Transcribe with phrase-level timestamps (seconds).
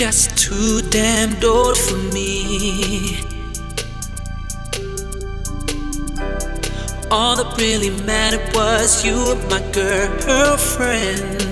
[0.00, 3.20] just too damn old for me.
[7.10, 11.42] All that really mattered was you were my girlfriend.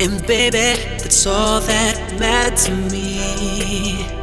[0.00, 4.13] And baby, that's all that mattered to me.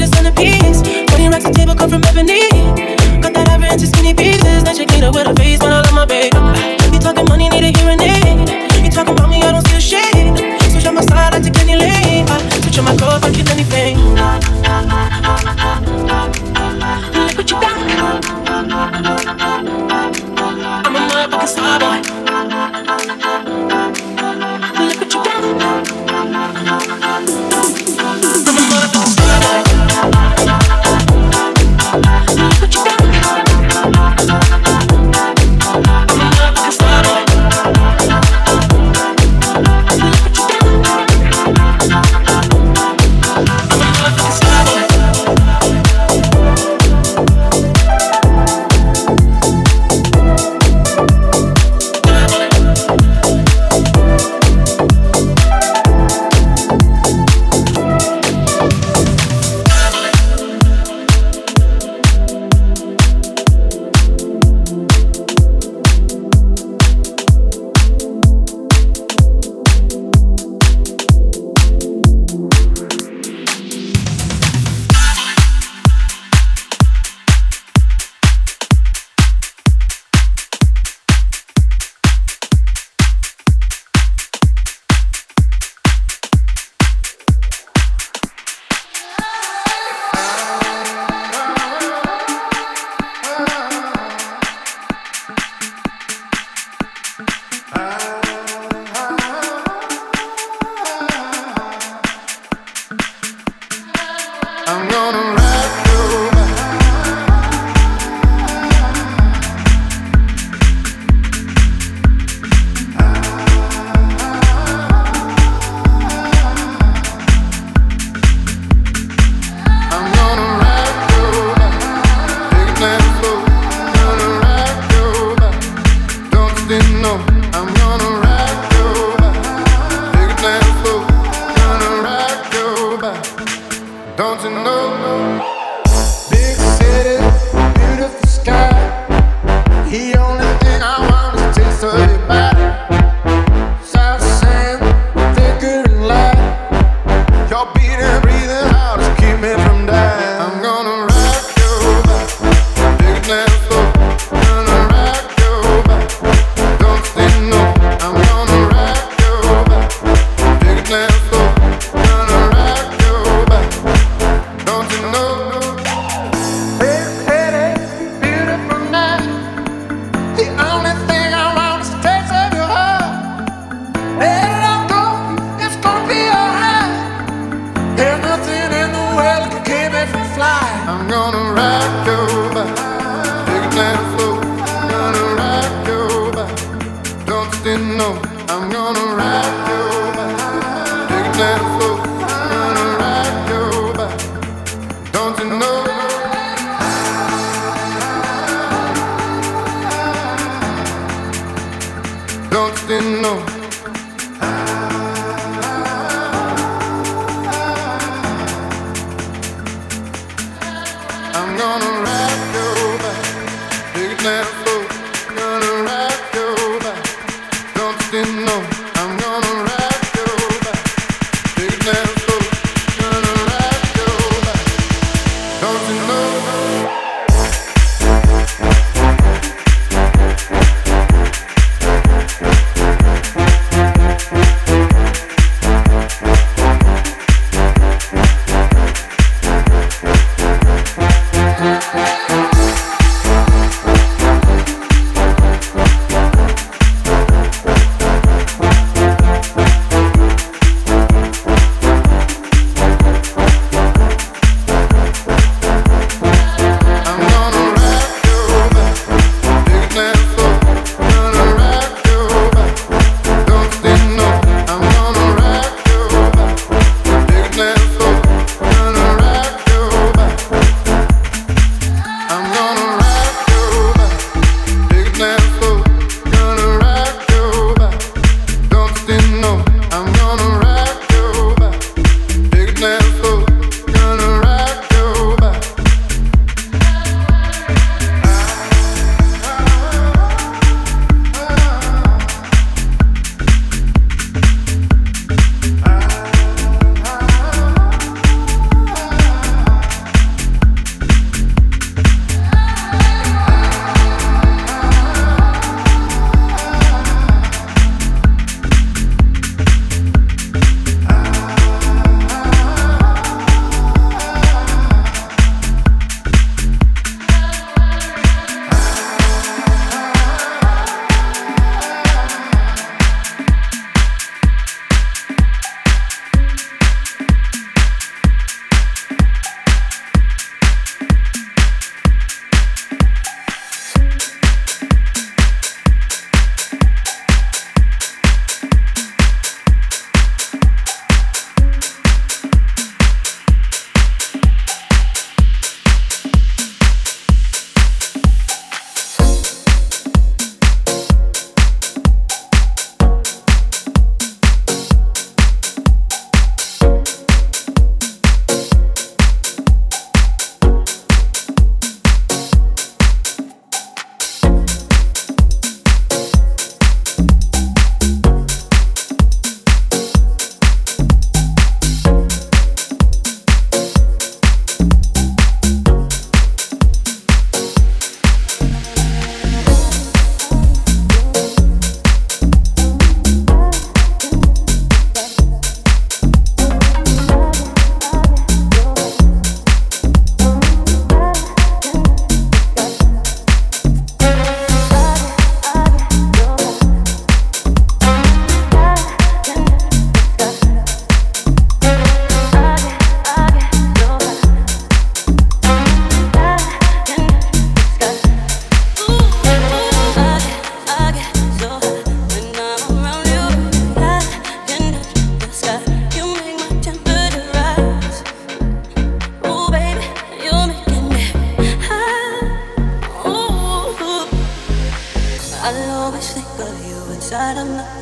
[0.00, 0.82] need a centerpiece.
[1.08, 2.48] Putting rocks on table, cut from ebony.
[3.20, 4.62] Got that ivory into skinny pieces.
[4.64, 5.49] Now she get her with a face.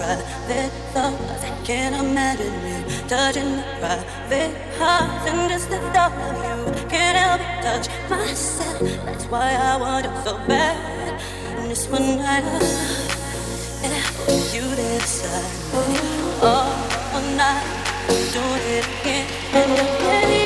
[0.09, 1.45] Private thoughts.
[1.45, 5.29] I can't imagine you touching my private heart.
[5.29, 8.81] And just the thought of you can't help but touch myself.
[9.05, 11.21] That's why I want you so bad.
[11.59, 12.45] And this one night,
[13.83, 14.01] yeah,
[14.55, 16.01] you there beside me
[16.41, 16.73] all
[17.37, 17.67] night,
[18.33, 20.38] doing it again and again.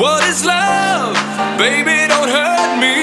[0.00, 1.14] What is love?
[1.58, 2.94] Baby, don't hurt me.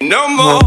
[0.00, 0.60] No more.